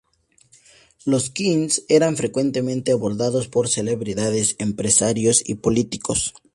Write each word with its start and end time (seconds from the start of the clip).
Los 1.05 1.29
'Queens' 1.29 1.83
eran 1.87 2.17
frecuentemente 2.17 2.91
abordados 2.91 3.47
por 3.47 3.69
celebridades, 3.69 4.55
empresarios 4.57 5.47
y 5.47 5.53
políticos. 5.53 6.33